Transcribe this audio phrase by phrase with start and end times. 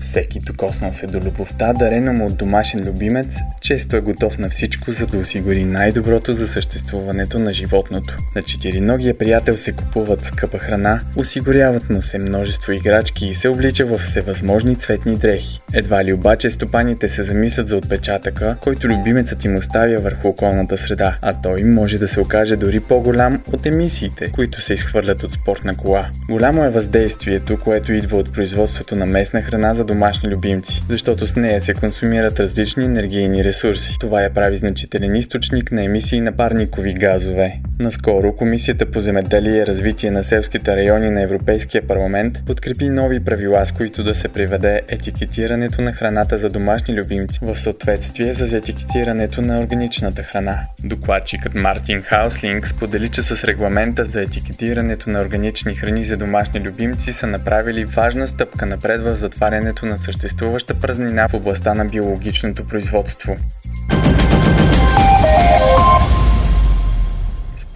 [0.00, 4.92] Всеки докоснал се до любовта, дарена му от домашен любимец, често е готов на всичко,
[4.92, 8.16] за да осигури най-доброто за съществуването на животното.
[8.36, 13.86] На четириногия приятел се купуват скъпа храна, осигуряват му се множество играчки и се облича
[13.86, 15.60] в всевъзможни цветни дрехи.
[15.72, 21.16] Едва ли обаче стопаните се замислят за отпечатъка, който любимецът им оставя върху околната среда,
[21.22, 25.76] а той може да се окаже дори по-голям от емисиите, които се изхвърлят от спортна
[25.76, 26.10] кола.
[26.30, 31.36] Голямо е въздействието, което идва от производството на местна храна за домашни любимци, защото с
[31.36, 33.96] нея се консумират различни енергийни ресурси.
[34.00, 37.60] Това я прави значителен източник на емисии на парникови газове.
[37.80, 43.66] Наскоро Комисията по земеделие и развитие на селските райони на Европейския парламент подкрепи нови правила,
[43.66, 49.42] с които да се приведе етикетирането на храната за домашни любимци в съответствие с етикетирането
[49.42, 50.58] на органичната храна.
[50.84, 57.12] Докладчикът Мартин Хауслинг сподели, че с регламента за етикетирането на органични храни за домашни любимци
[57.12, 63.36] са направили важна стъпка напред в затварянето на съществуваща празнина в областта на биологичното производство.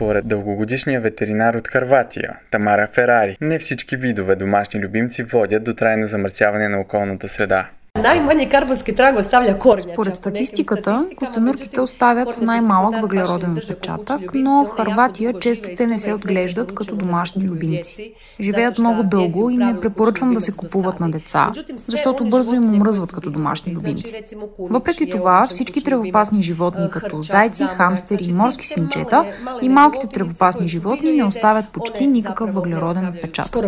[0.05, 6.07] Според дългогодишния ветеринар от Харватия, Тамара Ферари, не всички видове домашни любимци водят до трайно
[6.07, 7.69] замърсяване на околната среда.
[8.03, 9.81] Най-мани карбонски траг оставя корня.
[9.93, 16.75] Според статистиката, костенурките оставят най-малък въглероден отпечатък, но в Харватия често те не се отглеждат
[16.75, 18.15] като домашни любимци.
[18.41, 21.53] Живеят много дълго и не препоръчвам да се купуват на деца,
[21.87, 24.23] защото бързо им омръзват като домашни любимци.
[24.59, 29.25] Въпреки това, всички тревопасни животни, като зайци, хамстери и морски свинчета
[29.63, 33.67] и малките тревопасни животни не оставят почти никакъв въглероден отпечатък.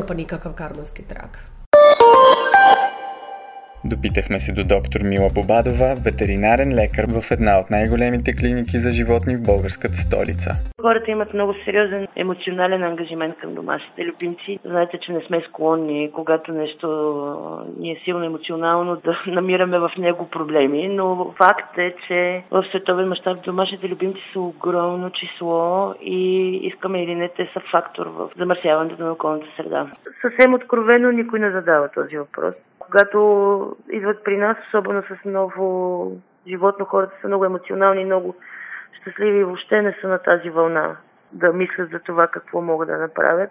[3.86, 9.36] Допитахме се до доктор Мила Бобадова, ветеринарен лекар в една от най-големите клиники за животни
[9.36, 10.50] в българската столица.
[10.80, 14.58] Хората имат много сериозен емоционален ангажимент към домашните любимци.
[14.64, 16.88] Знаете, че не сме склонни, когато нещо
[17.78, 23.08] ни е силно емоционално, да намираме в него проблеми, но факт е, че в световен
[23.08, 29.02] мащаб домашните любимци са огромно число и искаме или не, те са фактор в замърсяването
[29.02, 29.86] на околната среда.
[30.20, 32.54] Съвсем откровено никой не задава този въпрос
[32.86, 36.12] когато идват при нас, особено с ново
[36.48, 38.34] животно, хората са много емоционални, много
[39.00, 40.96] щастливи и въобще не са на тази вълна
[41.32, 43.50] да мислят за това какво могат да направят.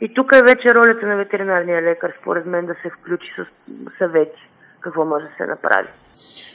[0.00, 3.46] И тук е вече ролята на ветеринарния лекар, според мен, да се включи с
[3.98, 4.48] съвети
[4.80, 5.88] какво може да се направи.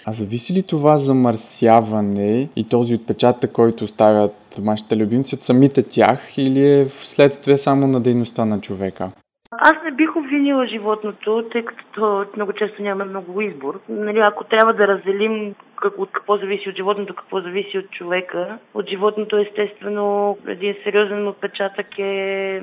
[0.06, 6.38] А зависи ли това замърсяване и този отпечатък, който оставят домашните любимци от самите тях
[6.38, 9.09] или е вследствие само на дейността на човека?
[9.52, 13.80] Аз не бих обвинила животното, тъй като много често няма много избор.
[13.90, 18.57] Нали, ако трябва да разделим как, от какво зависи от животното, какво зависи от човека,
[18.74, 22.62] от животното естествено един сериозен отпечатък е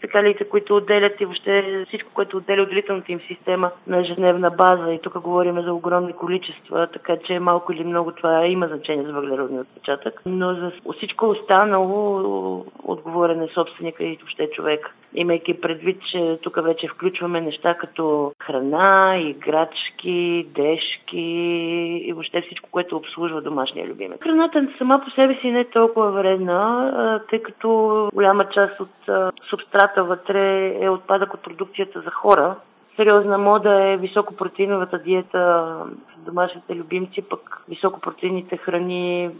[0.00, 4.92] спекалите, които отделят и въобще всичко, което отделя отделителната им система на ежедневна база.
[4.92, 9.12] И тук говорим за огромни количества, така че малко или много това има значение за
[9.12, 10.22] въглеродния отпечатък.
[10.26, 14.94] Но за всичко останало отговорен е собственика и въобще човек.
[15.14, 21.20] Имайки предвид, че тук вече включваме неща като храна, играчки, дешки
[22.06, 24.18] и въобще всичко, което обслужва домашния любимец.
[24.22, 28.88] Храната сама по себе си не е толкова вредна, тъй като голяма част от
[29.50, 32.56] субстрат храната вътре е отпадък от продукцията за хора.
[32.96, 35.74] Сериозна мода е високопротеиновата диета
[36.16, 39.30] с домашните любимци, пък високопротеините храни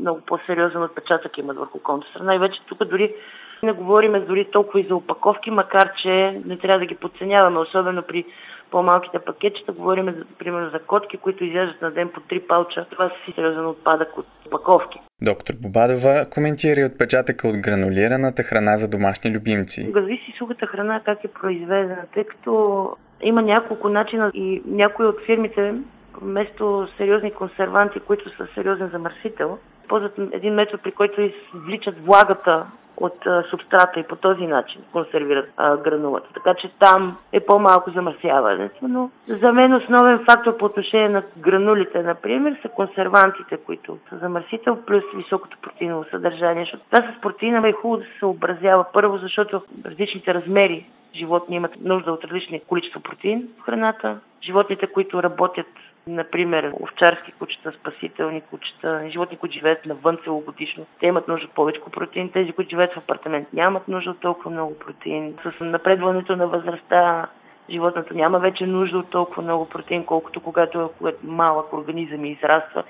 [0.00, 2.34] много по-сериозен отпечатък имат върху околната страна.
[2.34, 3.14] И вече тук дори
[3.62, 8.02] не говорим дори толкова и за опаковки, макар че не трябва да ги подценяваме, особено
[8.02, 8.24] при
[8.70, 9.72] по-малките пакетчета.
[9.72, 12.86] Говорим, за, примерно, за котки, които изяждат на ден по три палча.
[12.90, 15.00] Това си сериозен отпадък от опаковки.
[15.22, 19.90] Доктор Бобадова коментира отпечатъка от гранулираната храна за домашни любимци.
[19.92, 22.90] Зависи сухата храна как е произведена, тъй като
[23.22, 25.74] има няколко начина и някои от фирмите
[26.22, 29.58] вместо сериозни консерванти, които са сериозен замърсител,
[29.88, 32.66] ползват един метод, при който извличат влагата
[33.00, 36.28] от субстрата и по този начин консервират а, гранулата.
[36.34, 42.02] Така че там е по-малко замърсяването, но за мен основен фактор по отношение на гранулите,
[42.02, 46.62] например, са консервантите, които са замърсител, плюс високото протеиново съдържание.
[46.62, 48.84] Защото това с протеина е хубаво да се съобразява.
[48.92, 54.18] Първо, защото различните размери животни имат нужда от различни количества протеин в храната.
[54.42, 55.66] Животните, които работят
[56.08, 60.86] Например, овчарски кучета, спасителни кучета, животни, които живеят навън целогодишно.
[61.00, 62.30] Те имат нужда повече протеин.
[62.32, 65.34] Тези, които живеят в апартамент, нямат нужда от толкова много протеин.
[65.42, 67.26] С напредването на възрастта
[67.70, 72.84] животното няма вече нужда от толкова много протеин, колкото когато е малък организъм и израства.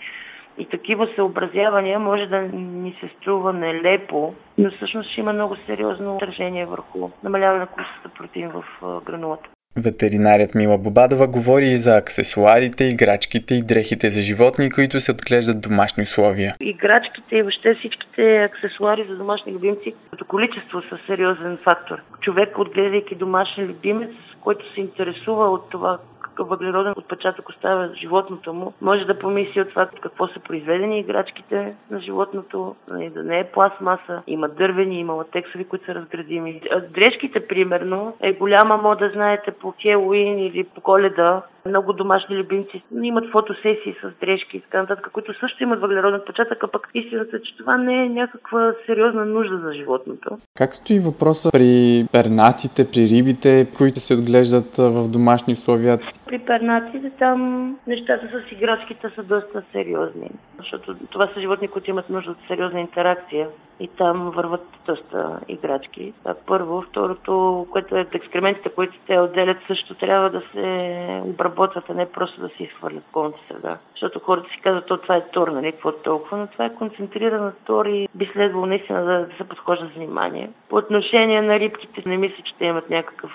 [0.58, 6.16] И такива съобразявания може да ни се струва нелепо, но всъщност ще има много сериозно
[6.16, 8.64] отражение върху намаляване на количеството протеин в
[9.04, 9.48] гранулата.
[9.80, 15.56] Ветеринарят Мила Бобадова говори и за аксесуарите, играчките и дрехите за животни, които се отглеждат
[15.56, 16.54] в домашни условия.
[16.60, 21.98] Играчките и въобще всичките аксесуари за домашни любимци като количество са сериозен фактор.
[22.20, 24.10] Човек, отглеждайки домашен любимец,
[24.40, 25.98] който се интересува от това
[26.44, 32.00] въглероден отпечатък оставя животното му, може да помисли от това какво са произведени играчките на
[32.00, 36.60] животното, нали, да не е пластмаса, има дървени, има латексови, които са разградими.
[36.90, 41.42] Дрежките, примерно, е голяма мода, знаете, по Хелуин или по коледа.
[41.68, 46.64] Много домашни любимци имат фотосесии с дрежки и така нататък, които също имат въглероден отпечатък,
[46.64, 50.38] а пък истината е, че това не е някаква сериозна нужда за животното.
[50.56, 55.98] Как стои въпроса при пернатите, при рибите, които се отглеждат в домашни условия?
[56.26, 62.10] При пернатите там нещата с играчките са доста сериозни, защото това са животни, които имат
[62.10, 63.48] нужда от сериозна интеракция
[63.80, 66.12] и там върват доста играчки.
[66.18, 66.82] Това първо.
[66.82, 71.22] Второто, което е екскрементите, които те отделят, също трябва да се
[71.58, 73.78] обработват, а не просто да се изхвърлят в околната среда.
[73.90, 77.52] Защото хората си казват, то това е тор, нали, какво толкова, но това е концентрирана
[77.66, 80.50] тор и би следвало наистина да, да се подхожда с внимание.
[80.68, 83.30] По отношение на рибките, не мисля, че те имат някакъв,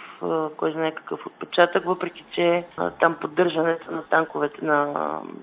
[0.58, 2.64] кой знае какъв отпечатък, въпреки че
[3.00, 4.94] там поддържането на танковете на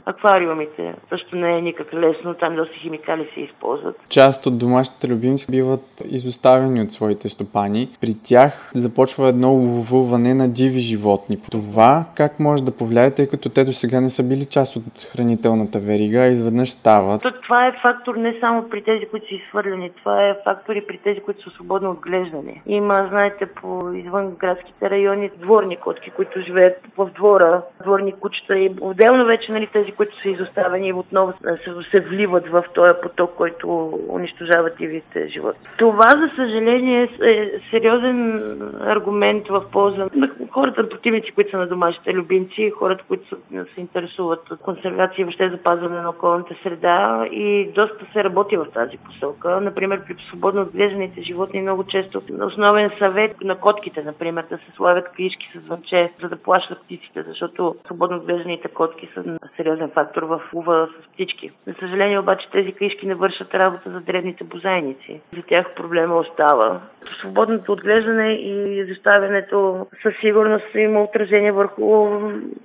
[0.05, 3.97] аквариумите също не е никак лесно, там доста химикали се използват.
[4.09, 7.89] Част от домашните любимци биват изоставени от своите стопани.
[8.01, 11.39] При тях започва едно увуване на диви животни.
[11.51, 14.83] Това как може да повлияе, тъй като те до сега не са били част от
[15.13, 17.23] хранителната верига, а изведнъж стават?
[17.43, 20.99] Това е фактор не само при тези, които са изхвърлени, това е фактор и при
[20.99, 22.63] тези, които са свободно отглеждани.
[22.67, 28.71] Има, знаете, по извън градските райони дворни котки, които живеят в двора, дворни кучета и
[28.81, 31.33] отделно вече нали, тези, които са изоставени и отново
[31.65, 35.61] се, се вливат в този поток, който унищожава дивите животни.
[35.79, 38.43] Това, за съжаление, е сериозен
[38.81, 43.37] аргумент в полза на хората, противници, които са на домашните любимци, хората, които
[43.75, 48.67] се интересуват от консервация и въобще запазване на околната среда и доста се работи в
[48.75, 49.61] тази посока.
[49.61, 55.09] Например, при свободно отглежданите животни много често основен съвет на котките, например, да се слагат
[55.17, 60.41] клишки с звънче, за да плащат птиците, защото свободно отглежданите котки са сериозен фактор в
[60.55, 61.51] лува с птички.
[61.67, 65.21] За съжаление обаче тези клишки не вършат работа за древните бозайници.
[65.37, 66.81] За тях проблема остава.
[67.21, 71.83] Свободното отглеждане и изоставянето със сигурност има отражение върху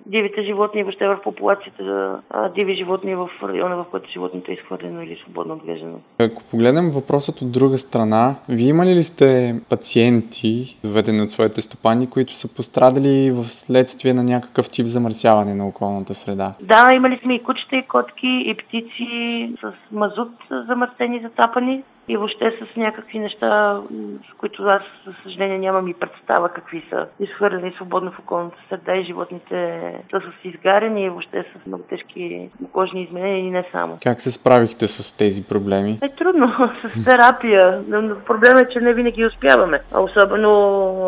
[0.05, 2.19] дивите животни и въобще върху популацията за
[2.55, 5.99] диви животни в района, в който животното е изхвърлено или свободно отглеждано.
[6.19, 12.09] Ако погледнем въпросът от друга страна, вие имали ли сте пациенти, доведени от своите стопани,
[12.09, 16.53] които са пострадали в следствие на някакъв тип замърсяване на околната среда?
[16.61, 20.31] Да, имали сме и кучета, и котки, и птици с мазут
[20.67, 23.81] замърсени, затапани и въобще с някакви неща,
[24.31, 27.07] с които аз, за съжаление, нямам и представа какви са.
[27.19, 29.81] Изхвърлени свободно в околната среда и животните
[30.11, 33.97] са с изгарени и въобще с много тежки кожни изменения и не само.
[34.03, 35.99] Как се справихте с тези проблеми?
[36.01, 36.47] Е трудно,
[36.83, 37.83] с терапия.
[37.87, 39.79] Но проблема е, че не винаги успяваме.
[39.93, 40.49] А особено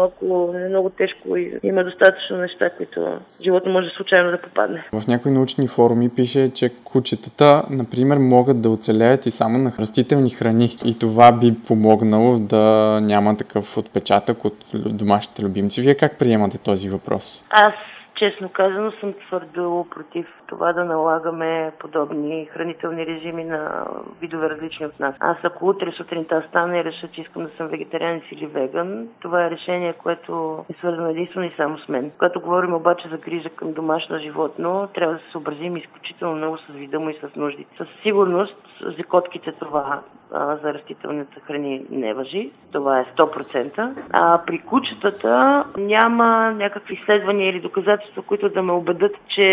[0.04, 4.86] ако е много тежко и има достатъчно неща, които живота може случайно да попадне.
[4.94, 10.30] В някои научни форуми пише, че кучетата, например, могат да оцелеят и само на растителни
[10.30, 10.76] храни.
[10.88, 15.82] И това би помогнало да няма такъв отпечатък от домашните любимци.
[15.82, 17.46] Вие как приемате този въпрос?
[17.50, 17.74] Аз
[18.18, 23.88] Честно казано съм твърдо против това да налагаме подобни хранителни режими на
[24.22, 25.16] видове различни от нас.
[25.20, 29.46] Аз ако утре сутринта стана и реша, че искам да съм вегетарианец или веган, това
[29.46, 32.12] е решение, което е свързано единствено и само с мен.
[32.18, 36.68] Когато говорим обаче за грижа към домашно животно, трябва да се съобразим изключително много с
[36.74, 37.78] вида му и с нуждите.
[37.78, 38.56] Със сигурност
[38.98, 40.02] за котките това
[40.34, 42.52] а, за растителните храни не въжи.
[42.72, 43.94] Това е 100%.
[44.12, 49.44] А при кучетата няма някакви изследвания или доказателства, които да ме убедат, че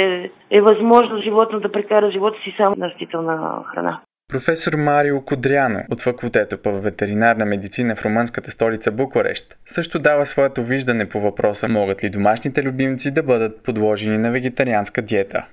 [0.51, 4.01] е възможно животно да прекара живота си само на растителна храна.
[4.33, 10.63] Професор Марио Кодряно от факултета по ветеринарна медицина в румънската столица Букурещ също дава своето
[10.63, 15.47] виждане по въпроса могат ли домашните любимци да бъдат подложени на вегетарианска диета.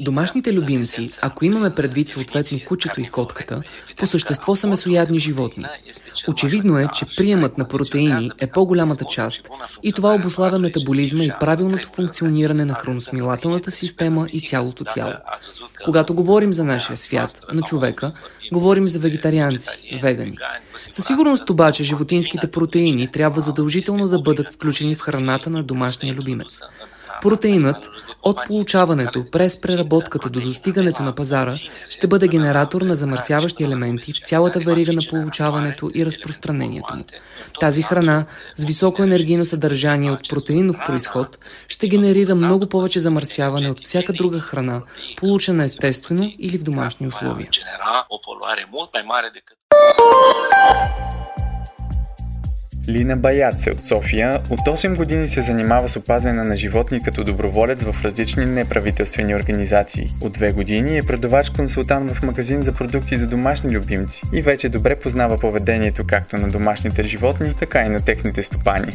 [0.00, 3.62] Домашните любимци, ако имаме предвид съответно кучето и котката,
[3.96, 5.64] по същество са месоядни животни.
[6.28, 9.48] Очевидно е, че приемът на протеини е по-голямата част
[9.82, 15.14] и това обославя метаболизма и правилното функциониране на храносмилателната система и цялото тяло.
[15.84, 18.12] Когато говорим за нашия свят, на човека,
[18.54, 20.36] говорим за вегетарианци, вегани.
[20.90, 26.60] Със сигурност обаче животинските протеини трябва задължително да бъдат включени в храната на домашния любимец.
[27.22, 27.90] Протеинът
[28.22, 31.54] от получаването през преработката до достигането на пазара
[31.88, 37.04] ще бъде генератор на замърсяващи елементи в цялата верига на получаването и разпространението му.
[37.60, 43.80] Тази храна с високо енергийно съдържание от протеинов происход ще генерира много повече замърсяване от
[43.84, 44.82] всяка друга храна,
[45.16, 47.48] получена естествено или в домашни условия.
[52.88, 57.82] Лина Баярце от София от 8 години се занимава с опазване на животни като доброволец
[57.82, 60.06] в различни неправителствени организации.
[60.22, 65.00] От две години е продавач-консултант в магазин за продукти за домашни любимци и вече добре
[65.00, 68.92] познава поведението както на домашните животни, така и на техните стопани.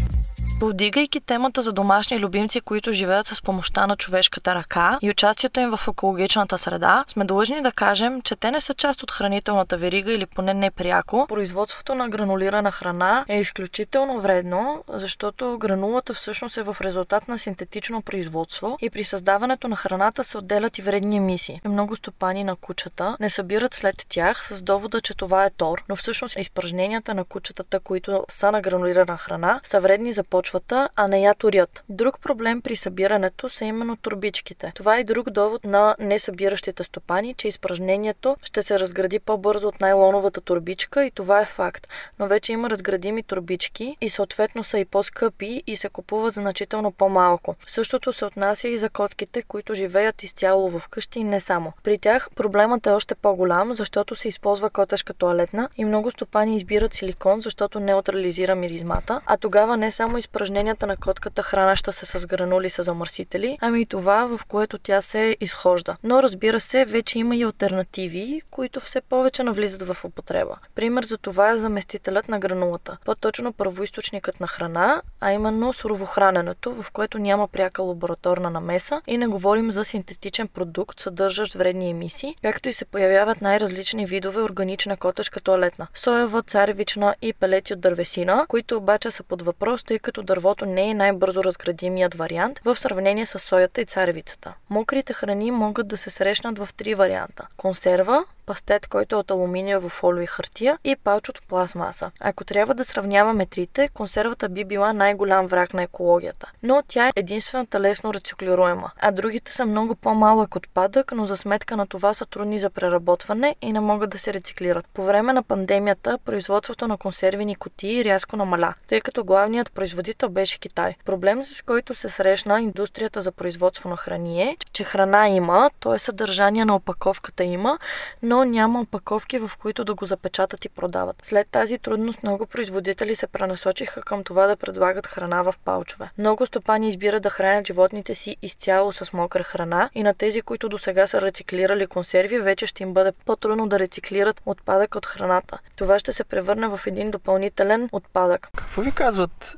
[0.59, 5.77] Повдигайки темата за домашни любимци, които живеят с помощта на човешката ръка и участието им
[5.77, 10.13] в екологичната среда, сме длъжни да кажем, че те не са част от хранителната верига
[10.13, 11.25] или поне непряко.
[11.29, 18.01] Производството на гранулирана храна е изключително вредно, защото гранулата всъщност е в резултат на синтетично
[18.01, 21.61] производство и при създаването на храната се отделят и вредни емисии.
[21.65, 25.95] Много стопани на кучета не събират след тях с довода, че това е тор, но
[25.95, 31.07] всъщност изпражненията на кучетата, които са на гранулирана храна, са вредни за почва почвата, а
[31.07, 31.83] не я турят.
[31.89, 34.71] Друг проблем при събирането са именно турбичките.
[34.75, 40.41] Това е друг довод на несъбиращите стопани, че изпражнението ще се разгради по-бързо от найлоновата
[40.41, 41.87] турбичка и това е факт.
[42.19, 47.55] Но вече има разградими турбички и съответно са и по-скъпи и се купуват значително по-малко.
[47.67, 51.73] Същото се отнася и за котките, които живеят изцяло в къщи и не само.
[51.83, 56.93] При тях проблемът е още по-голям, защото се използва котешка туалетна и много стопани избират
[56.93, 62.25] силикон, защото неутрализира миризмата, а тогава не само изпражнението упражненията на котката хранаща се с
[62.25, 65.95] гранули с замърсители, ами и това, в което тя се изхожда.
[66.03, 70.55] Но разбира се, вече има и альтернативи, които все повече навлизат в употреба.
[70.75, 72.97] Пример за това е заместителят на гранулата.
[73.05, 79.27] По-точно първоисточникът на храна, а именно суровохраненето, в което няма пряка лабораторна намеса и не
[79.27, 85.39] говорим за синтетичен продукт, съдържащ вредни емисии, както и се появяват най-различни видове органична котешка
[85.39, 85.87] туалетна.
[85.93, 90.89] Соева, царевична и пелети от дървесина, които обаче са под въпрос, тъй като дървото не
[90.89, 94.53] е най-бързо разградимият вариант в сравнение с соята и царевицата.
[94.69, 97.47] Мокрите храни могат да се срещнат в три варианта.
[97.57, 102.11] Консерва, пастет, който е от алуминиево фолио и хартия и палч от пластмаса.
[102.19, 106.51] Ако трябва да сравняваме трите, консервата би била най-голям враг на екологията.
[106.63, 111.77] Но тя е единствената лесно рециклируема, а другите са много по-малък отпадък, но за сметка
[111.77, 114.85] на това са трудни за преработване и не могат да се рециклират.
[114.93, 120.59] По време на пандемията производството на консервени кутии рязко намаля, тъй като главният производител беше
[120.59, 120.95] Китай.
[121.05, 125.99] Проблем с който се срещна индустрията за производство на храни е, че храна има, т.е.
[125.99, 127.79] съдържание на опаковката има,
[128.23, 131.15] но няма опаковки, в които да го запечатат и продават.
[131.23, 136.09] След тази трудност много производители се пренасочиха към това да предлагат храна в палчове.
[136.17, 140.69] Много стопани избират да хранят животните си изцяло с мокра храна и на тези, които
[140.69, 145.59] до сега са рециклирали консерви, вече ще им бъде по-трудно да рециклират отпадък от храната.
[145.75, 148.49] Това ще се превърне в един допълнителен отпадък.
[148.57, 149.57] Какво ви казват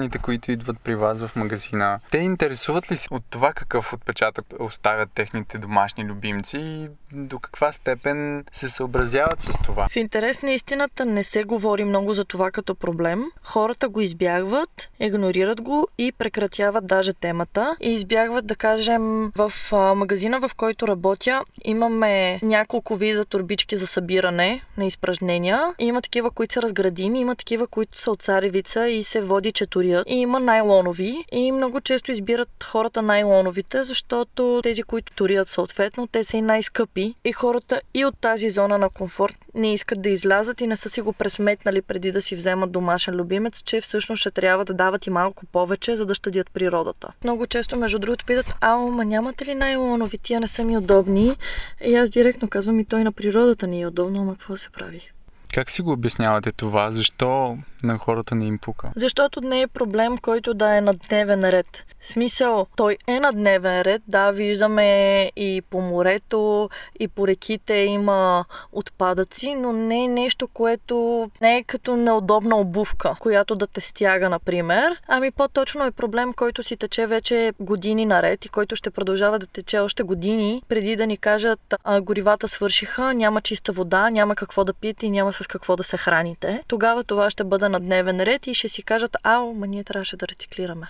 [0.00, 2.00] стопаните, които идват при вас в магазина?
[2.10, 7.72] Те интересуват ли се от това какъв отпечатък оставят техните домашни любимци и до каква
[7.72, 9.88] степен се съобразяват с това.
[9.90, 13.24] В интерес на истината не се говори много за това като проблем.
[13.42, 17.76] Хората го избягват, игнорират го и прекратяват даже темата.
[17.80, 19.52] И избягват, да кажем, в
[19.96, 25.74] магазина, в който работя, имаме няколко вида турбички за събиране на изпражнения.
[25.78, 29.52] Има такива, които са разградими, има такива, които са от царевица и се води
[29.82, 30.10] четорят.
[30.10, 31.24] И има найлонови.
[31.32, 37.14] И много често избират хората найлоновите, защото тези, които торият съответно, те са и най-скъпи.
[37.24, 40.88] И хората и от тази зона на комфорт не искат да излязат и не са
[40.88, 45.06] си го пресметнали преди да си вземат домашен любимец, че всъщност ще трябва да дават
[45.06, 47.12] и малко повече, за да щадят природата.
[47.24, 51.36] Много често, между другото, питат, а, ма нямате ли най-лонови, тия не са ми удобни?
[51.84, 55.10] И аз директно казвам и той на природата ни е удобно, ама какво се прави?
[55.54, 56.90] Как си го обяснявате това?
[56.90, 58.90] Защо на хората не им пука?
[58.96, 61.84] Защото не е проблем, който да е на дневен ред.
[62.02, 66.68] Смисъл, той е на дневен ред, да, виждаме и по морето,
[67.00, 73.16] и по реките има отпадъци, но не е нещо, което не е като неудобна обувка,
[73.18, 75.00] която да те стяга, например.
[75.08, 79.46] Ами по-точно е проблем, който си тече вече години наред и който ще продължава да
[79.46, 84.64] тече още години, преди да ни кажат а, горивата свършиха, няма чиста вода, няма какво
[84.64, 86.62] да пиете и няма с какво да се храните.
[86.66, 90.16] Тогава това ще бъде на дневен ред и ще си кажат, ао, ма ние трябваше
[90.16, 90.86] да рециклираме.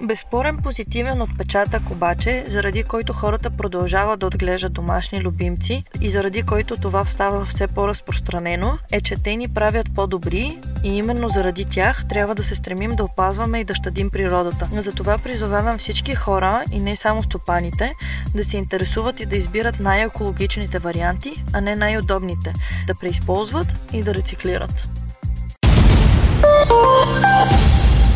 [0.00, 6.76] Безспорен позитивен отпечатък обаче, заради който хората продължават да отглеждат домашни любимци и заради който
[6.76, 12.34] това става все по-разпространено, е, че те ни правят по-добри и именно заради тях трябва
[12.34, 14.68] да се стремим да опазваме и да щадим природата.
[14.76, 17.92] Затова призовавам всички хора и не само стопаните
[18.34, 22.52] да се интересуват и да избират най-екологичните варианти, а не най-удобните,
[22.86, 24.88] да преизползват и да рециклират.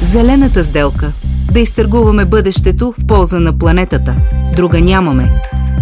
[0.02, 1.12] Зелената сделка.
[1.52, 4.16] Да изтъргуваме бъдещето в полза на планетата.
[4.56, 5.30] Друга нямаме.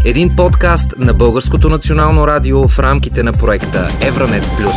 [0.05, 4.77] Един подкаст на Българското национално радио в рамките на проекта Евранет Плюс.